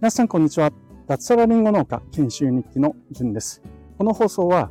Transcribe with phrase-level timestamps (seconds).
[0.00, 0.70] 皆さん、こんにちは。
[1.06, 3.60] 脱サラリンゴ農家研修日記のじゅんです。
[3.98, 4.70] この放送は、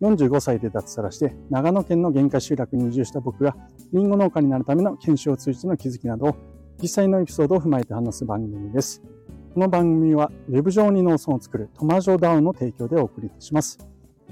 [0.00, 3.54] 45歳で脱サラして、長野県の限界集落に移住した僕が、
[3.92, 6.36] リンゴ農家になるための研修を通じての気づきなどを、
[6.80, 9.02] 実際のエピソードを踏まえて話す番組です。
[9.52, 13.78] この番組は、ウェブ上に農村を作るトマジョダウンの提供でお送りいたします。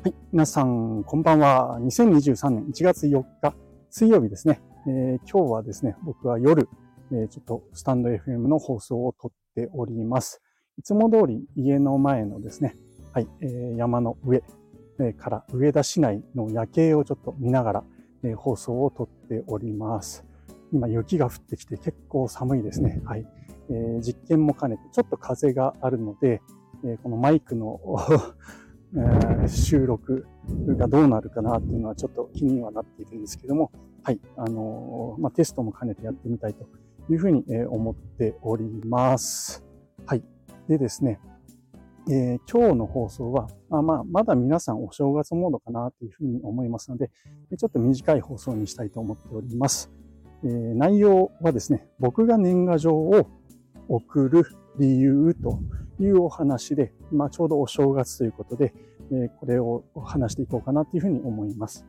[0.02, 0.14] はい。
[0.32, 1.78] 皆さん、こんばんは。
[1.82, 3.54] 2023年1月4日、
[3.90, 4.62] 水曜日ですね。
[4.90, 6.66] えー、今日はですね、僕は夜、
[7.12, 10.40] えー、ちょっとスタンド FM の放送を撮っております。
[10.78, 12.74] いつも通り家の前のですね、
[13.12, 14.42] はい、えー、山の上、
[14.98, 17.84] えから上田市内の夜景をちょっと見ながら、
[18.24, 20.24] え放送を撮っております。
[20.72, 23.02] 今雪が降ってきて結構寒いですね。
[23.04, 23.26] はい。
[23.68, 26.40] えー、実験も兼ねてちょっと風があるので、
[26.82, 27.78] えー、このマイクの
[28.94, 30.26] えー、収録
[30.66, 33.70] がどうなるかなっていうのはちょっと気にはなっているんですけども、
[34.02, 36.66] はい、あのー、まあ、テストも兼ねてやってみたいと
[37.10, 39.64] いうふうに、え思っております。
[40.06, 40.22] はい。
[40.68, 41.20] でですね、
[42.10, 47.10] えー、今日の放送は、あまあ、まだ皆さんお正月モードかなというふうに思いますので、
[47.58, 49.90] ちょっと短い放送にしたいと思っております。
[50.44, 53.26] えー、内容はですね、僕が年賀状を
[53.88, 54.44] 送る
[54.78, 55.60] 理由と
[56.00, 58.74] いうお話で、まあ、ちょうどお正月ということで、
[59.10, 61.86] えー、これをお話していこうかなというふうに思います。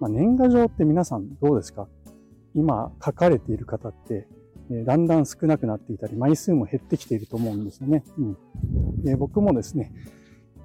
[0.00, 1.88] まあ、年賀状って皆さんどうですか？
[2.54, 4.28] 今書かれている方って、
[4.70, 8.04] えー、だんだん少なくなっていたり、枚数も減ってきていると思うんですよね。
[8.18, 8.22] う
[9.12, 9.92] ん、僕もですね、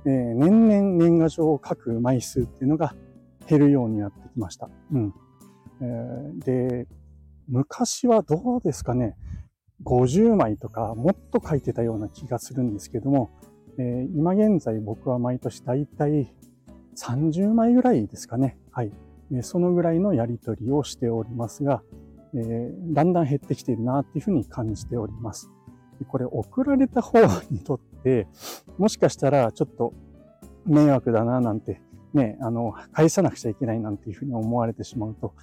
[0.05, 2.95] えー、年々年賀状を書く枚数っていうのが
[3.47, 4.69] 減るようになってきました。
[4.91, 5.13] うん
[5.81, 6.87] えー、で、
[7.47, 9.17] 昔はどうですかね、
[9.85, 13.31] 50枚とかもっと書いてたような気がするんですけども、
[13.77, 16.33] えー、今現在僕は毎年だいたい
[16.97, 18.57] 30枚ぐらいですかね。
[18.71, 18.91] はい。
[19.41, 21.81] そのぐらいのやりとりをしておりますが、
[22.33, 25.49] えー、だんだん減ってきているなっていうふうに感じております。
[26.07, 27.19] これ送られた方
[27.49, 28.27] にとって、
[28.77, 29.93] もしかしたらちょっと
[30.65, 31.81] 迷惑だななんて、
[32.13, 35.33] ね、あの、返さなくちゃいけないなんていうふうに思われてしまうと、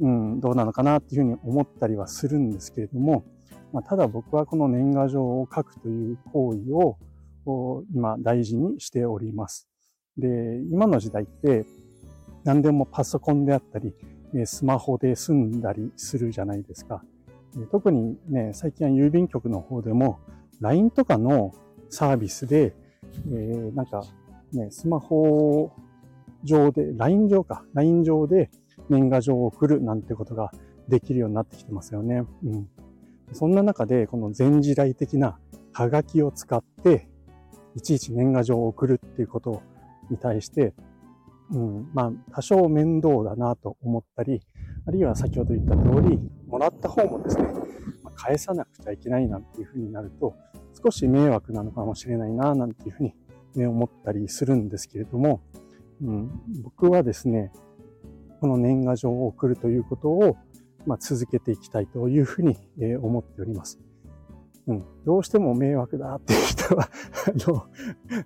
[0.00, 3.24] うん、どうなのかなっていうふうに思ったりはするんですけれども、
[3.72, 6.96] まあ、ただ僕はこの年賀状を書くという行為を
[7.94, 9.68] 今大事にしております。
[10.16, 11.66] で、今の時代って
[12.44, 13.94] 何でもパソコンであったり、
[14.44, 17.02] スマホで済んだりするじゃないですか。
[17.70, 20.18] 特にね、最近は郵便局の方でも
[20.60, 21.54] LINE とかの
[21.88, 22.74] サービスで、
[23.30, 24.04] えー、なんか
[24.52, 25.72] ね、スマホ
[26.44, 28.50] 上で、LINE 上か、LINE 上で
[28.88, 30.52] 年賀状を送るなんてことが
[30.88, 32.24] できるようになってきてますよね。
[32.44, 32.68] うん。
[33.32, 35.38] そんな中で、この全時代的な
[35.72, 37.08] ハガキを使って、
[37.74, 39.62] いちいち年賀状を送るっていうこと
[40.10, 40.74] に対して、
[41.50, 44.42] うん、まあ、多少面倒だなと思ったり、
[44.86, 47.46] あるいは先ほど言った通り、もらった方もですね、
[48.14, 50.34] 返さなくちゃいけないなんていうふうになると、
[50.82, 53.14] 少し迷惑なのかもしれないな、なんていうふうに、
[53.54, 55.40] ね、思ったりするんですけれども、
[56.02, 56.30] うん、
[56.62, 57.52] 僕はですね、
[58.40, 60.36] この年賀状を送るということを、
[60.86, 63.78] まあ、続けていきたいというふうに、え思っております。
[64.66, 64.84] うん。
[65.04, 66.84] どうしても迷惑だっていう人は
[67.26, 67.64] あの、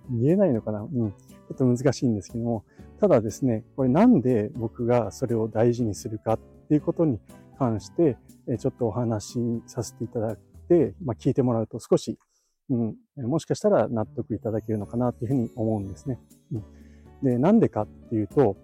[0.09, 1.11] 見えないのかなうん。
[1.11, 2.63] ちょっと難しいんですけども、
[2.99, 7.19] ただですね、これなんで僕がそれを大事にするかっていうことに
[7.57, 8.17] 関して、
[8.59, 10.37] ちょっとお話しさせていただい
[10.67, 12.17] て、まあ、聞いてもらうと少し、
[12.69, 16.19] うん、もしかしたら納得いただけるのかなというふうに思うんですね。
[16.51, 16.63] うん、
[17.23, 18.57] で、なんでかっていうと、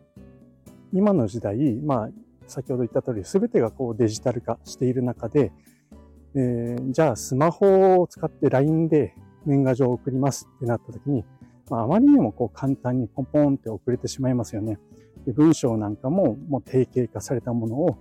[0.91, 2.09] 今の時代、まあ、
[2.49, 5.51] 先ほど言った通り、すべてがこうデジタル化している中で、
[6.35, 9.15] えー、じゃあスマホを使って LINE で
[9.45, 11.23] 年賀状を送りますってなった時に、
[11.69, 14.79] まあ、あまりにもこう簡単にポンポンって送れてしまいますよね。
[15.25, 17.97] で文章なんかももう定型化されたものを、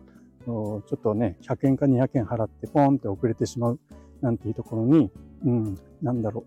[0.47, 3.81] ちょっとね、100円か200円払ってポンって送れてしまう
[4.21, 5.11] なんていうところに、
[5.45, 6.47] うん、なんだろ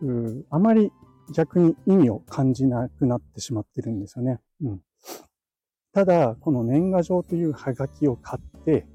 [0.00, 0.06] う。
[0.06, 0.92] うあまり
[1.34, 4.38] 逆に意味を感じなくなってしまってるんですよね。
[4.62, 4.80] うん。
[5.92, 8.86] ただ、この年賀状というハガキを買って、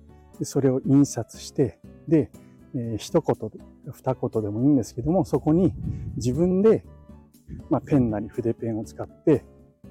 [0.43, 2.31] それを印刷して、で、
[2.73, 3.51] えー、一言、
[3.91, 5.73] 二言でもいいんですけども、そこに
[6.15, 6.85] 自分で、
[7.69, 9.43] まあ、ペンなり筆ペンを使って、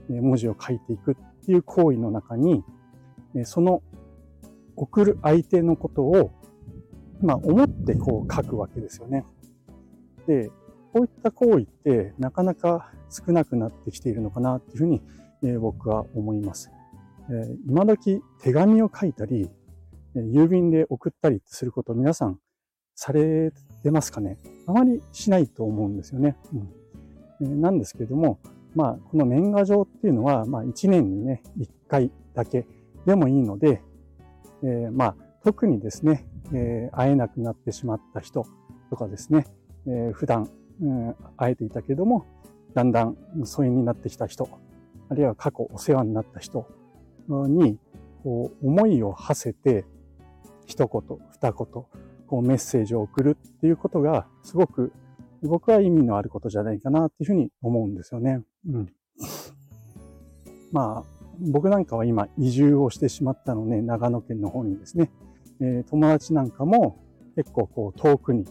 [0.09, 1.15] 文字を書いていくっ
[1.45, 2.65] ていう行為の中に、
[3.45, 3.83] その
[4.77, 6.33] 送る相手のことを、
[7.21, 9.25] まあ、思ってこう書くわけですよね。
[10.27, 10.51] で、
[10.93, 15.03] こういった行為ってなかなか少なくなってきているのかなっていうふうに、
[15.43, 16.71] え僕は思います。
[17.31, 19.51] え今時手紙を書いたり、
[20.15, 22.39] 郵便で送ったりすること皆さん
[22.95, 24.39] されてますかね？
[24.67, 26.37] あまりしないと思うんですよね。
[27.41, 28.39] うん、なんですけれども、
[28.75, 32.67] まあ、この年賀状っていうのは、まあ、1年にね、1回だけ
[33.07, 33.83] でもいいので、
[34.63, 38.47] えー、まあ、特にですね、えー、会えなくなってしまった人
[38.91, 39.47] とかですね、
[39.87, 40.51] えー、普段、
[40.81, 42.27] うん、会えていたけれども、
[42.75, 44.49] だんだん疎遠になってきた人、
[45.09, 46.67] あるいは過去お世話になった人
[47.29, 47.79] に、
[48.23, 49.85] こう、思いを馳せて、
[50.67, 51.85] 一言、二言、
[52.27, 54.93] こうメッセージを送るっていうことが、すごく
[55.49, 58.43] 僕は意味のあることじゃないかなっていうふうに思うんですよね。
[58.69, 58.93] うん。
[60.73, 65.11] まあ、僕なんかは今移住をしてしまったので、長野県の方にですね、
[65.61, 66.99] えー、友達なんかも
[67.37, 68.47] 結構こう遠くに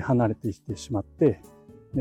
[0.00, 1.40] 離れてきてしまって、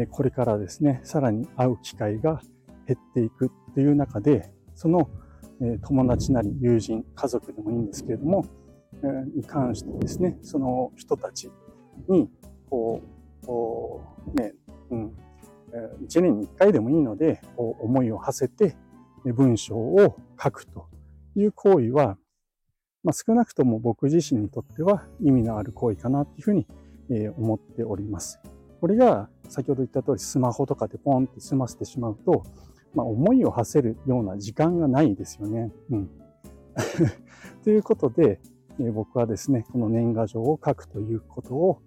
[0.09, 2.41] これからですね、さらに会う機会が
[2.87, 5.09] 減っていくっていう中で、その
[5.83, 8.45] 友達なり友人、家族でもいいんですけれども、
[9.35, 11.51] に関してですね、その人たち
[12.07, 12.29] に、
[12.69, 13.01] こ
[13.43, 14.01] う、こ
[14.35, 14.53] うね、
[14.89, 15.15] うん、
[16.07, 18.75] 1年に1回でもいいので、こう思いを馳せて
[19.23, 20.87] 文章を書くと
[21.35, 22.17] いう行為は、
[23.03, 26.67] まあ、少なくとも僕自身にとっては意味のある行為かなっていうふうに
[27.37, 28.39] 思っております。
[28.79, 32.43] これが先ほど言った通りスマホとかでポンって済ませてしまうと、
[32.93, 35.71] まあ、思いを馳せるような時間がないですよね。
[35.89, 36.09] うん。
[37.63, 38.39] ということで、
[38.79, 41.81] えー、僕はですね、この年賀状を書くということを、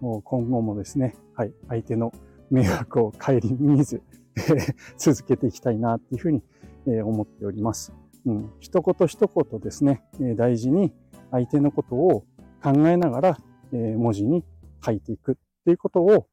[0.00, 2.12] 今後もですね、はい、相手の
[2.50, 4.02] 迷惑を顧みず
[4.96, 6.42] 続けていきたいなっていうふうに、
[6.86, 7.92] えー、思っております。
[8.26, 10.92] うん、一言一言ですね、えー、大事に
[11.30, 12.24] 相手のことを
[12.62, 13.38] 考えながら、
[13.72, 14.44] えー、文字に
[14.84, 15.34] 書いていくっ
[15.64, 16.26] ていうことを、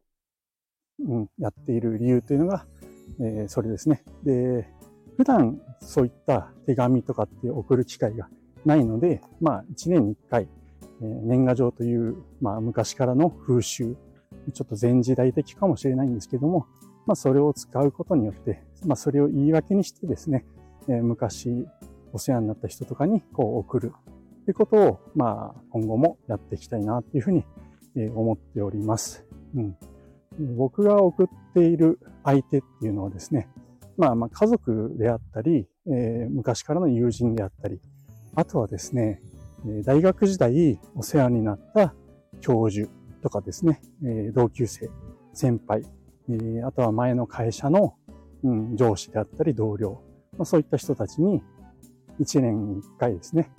[0.99, 2.65] うん、やっている理由というのが、
[3.19, 4.03] えー、それですね。
[4.23, 4.67] で、
[5.17, 8.29] 普段そういった手紙とかって送る機会が
[8.65, 10.47] ないので、まあ一年に一回、
[11.01, 13.95] え、年賀状という、まあ昔からの風習、
[14.53, 16.67] ちょっと前時代的かもしれないんですけども、
[17.05, 20.45] まあそれを使うことによって、まあそれを言い訳にしてですね、
[20.87, 21.67] え、昔
[22.13, 23.93] お世話になった人とかにこう送る
[24.45, 27.43] ということを、まあ今後もやっていきたいなっていうふうに
[28.15, 29.25] 思っております。
[29.55, 29.77] うん。
[30.39, 33.49] 僕が送っている相手っていうのはですね、
[33.97, 37.81] まあまあ家族であったり、えー、昔からの友人であったり、
[38.35, 39.21] あとはですね、
[39.83, 41.93] 大学時代お世話になった
[42.41, 42.89] 教授
[43.23, 44.89] とかですね、えー、同級生、
[45.33, 45.83] 先輩、
[46.29, 47.95] えー、あとは前の会社の、
[48.43, 50.01] うん、上司であったり同僚、
[50.37, 51.41] まあ、そういった人たちに
[52.19, 53.51] 一年に一回ですね、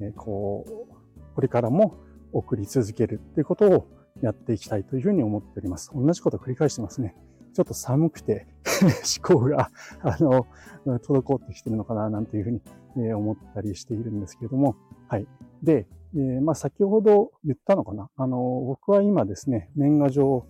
[0.00, 1.96] えー、こう、これからも
[2.32, 3.86] 送り続けるっていうことを
[4.22, 5.90] やっていきたいというふうに思っております。
[5.94, 7.14] 同じことを繰り返してますね。
[7.52, 8.46] ちょっと寒くて
[9.24, 9.70] 思考が、
[10.02, 10.46] あの、
[10.86, 14.76] 滞ってきてるのかな、なんていうふうに、思ったりしているんですけれども、
[15.08, 15.26] はい。
[15.62, 18.10] で、えー、まあ、先ほど言ったのかな。
[18.16, 20.46] あの、僕は今ですね、年賀状、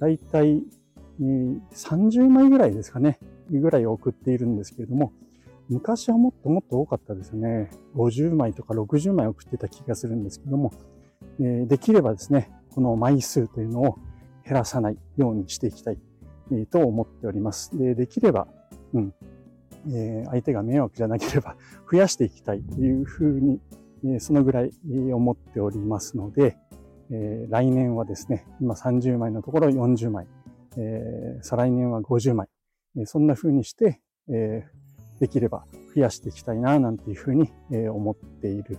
[0.00, 0.62] だいたい
[1.20, 3.18] 30枚ぐらいですかね、
[3.50, 5.12] ぐらい送っているんですけれども、
[5.68, 7.70] 昔はもっともっと多かったですね。
[7.94, 10.72] 50枚とか60枚送ってた気がするんですけども、
[11.40, 13.98] えできればですね、この枚数というのを
[14.44, 15.98] 減らさないようにしていきたい、
[16.52, 17.76] えと思っております。
[17.76, 18.46] で、できれば、
[18.92, 19.14] うん、
[19.92, 21.56] え相手が迷惑じゃなければ
[21.90, 23.60] 増やしていきたいというふうに、
[24.06, 24.70] えそのぐらい
[25.12, 26.56] 思っておりますので、
[27.10, 30.26] え来年はですね、今30枚のところ40枚、
[30.76, 32.48] え再来年は50枚、
[32.96, 34.64] えそんな風にして、え
[35.20, 35.64] できれば
[35.94, 37.50] 増やしていきたいな、なんていうふうに
[37.88, 38.78] 思っている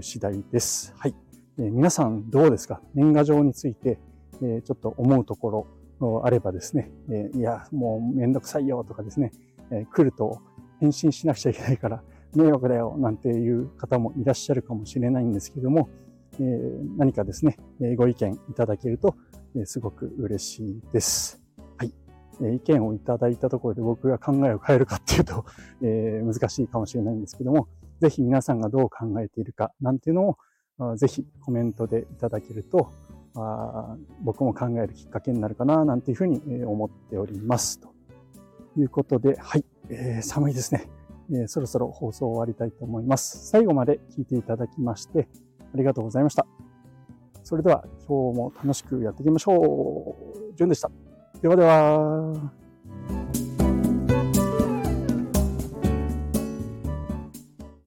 [0.00, 0.94] 次第です。
[0.96, 1.23] はい。
[1.56, 2.80] え皆さんどうですか？
[2.94, 4.00] 年賀状について、
[4.42, 5.66] えちょっと思うとこ
[6.00, 9.30] ろあればですね、えいや、もうめんどくさいよとかですね、
[9.70, 10.40] え来ると
[10.80, 12.02] 返信しなくちゃいけないから
[12.34, 15.88] 迷惑だよなんていう方もいらっしゃるかもしれないんですけども、
[16.40, 16.42] え
[16.96, 19.14] 何かですね、えご意見いただけると、
[19.56, 21.40] えすごく嬉しいです。
[21.76, 21.94] はい。
[22.42, 25.44] え意見をいただいたところで僕が考えを変えるかっていうと、
[25.82, 27.68] え難しいかもしれないんですけども、
[28.00, 30.38] ぜひ皆さんがどう考えているかなんていうのを
[30.96, 32.92] ぜひコメントでいただけると、
[34.22, 37.80] 僕も考えるきっかけになるかな、なんていうふうに思っております。
[37.80, 37.88] と
[38.76, 40.88] いうことで、はい、えー、寒いですね、
[41.30, 43.46] えー、そろそろ放送終わりたいと思います。
[43.48, 45.28] 最後まで聞いていただきまして、
[45.72, 46.46] ありがとうございました。
[47.42, 50.16] それでは今日も楽しくやっていきましょ
[50.50, 50.54] う。
[50.56, 50.90] じゅんでした。
[51.42, 52.63] ではでは。